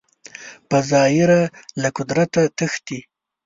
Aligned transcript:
په 0.69 0.77
ظاهره 0.89 1.41
له 1.81 1.89
قدرته 1.97 2.41
تښتي 2.57 2.99